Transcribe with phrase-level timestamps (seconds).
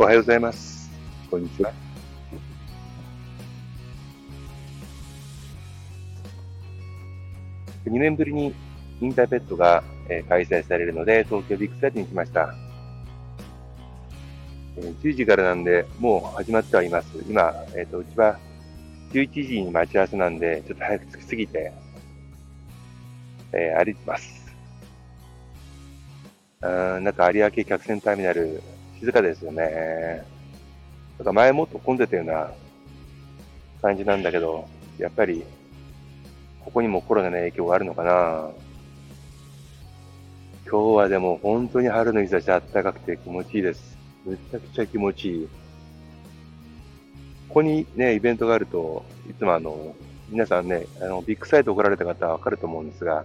[0.00, 0.90] おはようございます。
[1.30, 1.70] こんにちは。
[7.84, 8.54] 2年ぶりに
[9.02, 9.84] インターペットが、
[10.26, 12.54] 開催されるので、東京ビッグサイトに来ました。
[14.78, 17.08] 10時からなんで、もう始まってはいます。
[17.28, 18.38] 今、えっ、と、うちは
[19.12, 21.72] 11時に待ち合わせなんで、ちょっと早く着きすぎて、
[23.52, 24.56] えー歩いてます。
[26.62, 28.62] うーん、なんか有明客船ターミナル、
[29.00, 30.24] 静かですよね。
[31.18, 32.50] なんか前もっと混んでたような
[33.82, 34.68] 感じなんだけど、
[34.98, 35.44] やっぱり、
[36.64, 38.50] ここにもコロナの影響があるのかな
[40.70, 43.98] 今日はでも本当に春の日差し暖かくて気持ちいいです。
[44.24, 45.48] めちゃくちゃ気持ちいい。
[47.48, 49.96] ここにね、イベントがあると、いつもあの、
[50.28, 53.24] 皆さんね、あの、ビッグサイト来られた方はわかると思うんですが、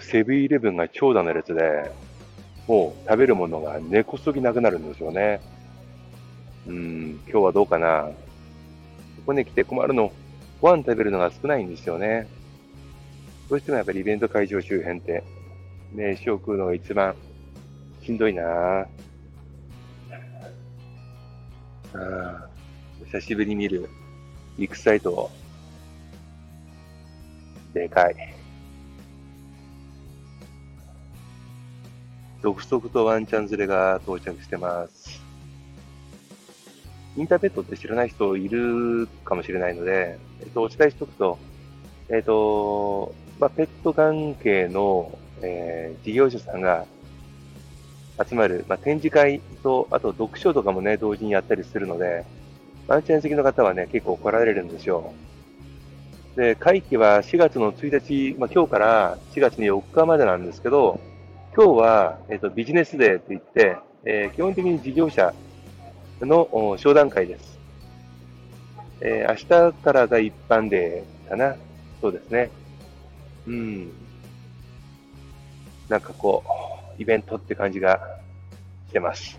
[0.00, 1.90] セブンイレブンが長蛇の列で、
[2.66, 5.40] もう食べるものが根こそぎなくなるんですよね。
[6.66, 8.10] うん、今日はどうかな。
[9.18, 10.12] ここに来て困るの、
[10.60, 12.26] ご飯食べるのが少ないんですよね。
[13.48, 15.22] どうしてもやっぱりイベント会場周辺って、
[15.92, 17.14] 飯を食うのが一番
[18.02, 18.86] しんどいなぁ。
[21.94, 22.48] あ
[23.12, 23.88] 久しぶりに見る
[24.58, 25.30] ビッグサイト、
[27.72, 28.35] でかい。
[32.46, 35.20] 続々とワンちゃん連れが到着してます。
[37.16, 41.38] インターペットって知らない人いるかもしれないので、えっと、お伝えしておくと、
[42.08, 46.86] えっと、まあ、ペット関係の、えー事業者さんが
[48.24, 52.24] 集まる、まあ、展示会と、あと読書とかもね、同時にやったりするので、
[52.86, 55.12] ワンちゃん好きの方はね、結構来られるんですよ。
[56.36, 61.00] で、会期は4月の1日、まあ、今日から4月の4日までなんですけど、
[61.56, 65.32] 今日は、えっと、ビジネスデーといって、えー基本的に事業者
[66.20, 67.58] の商談会です。
[69.00, 71.56] えー明日からが一般デーかな。
[72.02, 72.50] そうですね。
[73.46, 73.90] うん。
[75.88, 76.44] なんかこ
[76.98, 78.00] う、イベントって感じが
[78.88, 79.38] してます。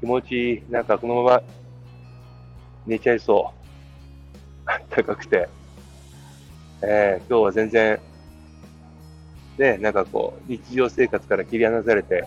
[0.00, 0.62] 気持ちいい。
[0.70, 1.42] なんかこのまま
[2.86, 4.70] 寝ちゃいそう。
[4.70, 5.50] あったかくて。
[6.80, 8.00] えー今日は全然、
[9.58, 12.24] ね、なんかこう、日常生活から切り離されて、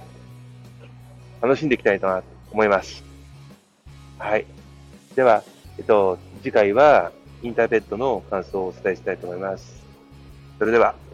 [1.42, 3.04] 楽しんでいきたいなと思います。
[4.18, 4.46] はい。
[5.16, 5.44] では、
[5.78, 7.12] えっと、次回は
[7.44, 9.84] インターペットの感想をお伝えしたいと思います。
[10.58, 11.07] それでは。